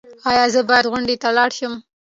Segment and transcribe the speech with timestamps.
[0.29, 1.73] ایا زه باید غونډې ته لاړ شم؟